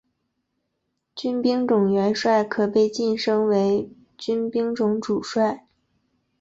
[1.15, 5.67] 军兵种元帅可被晋升为军兵种主帅。